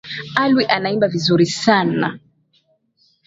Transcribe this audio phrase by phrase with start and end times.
[0.35, 2.19] Alwi anaimba vizuri sana.